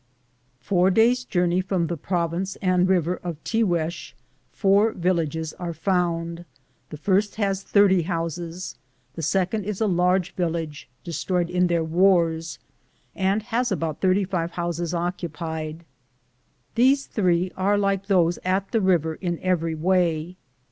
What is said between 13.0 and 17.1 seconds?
and has about 35 houses occupied; the third about These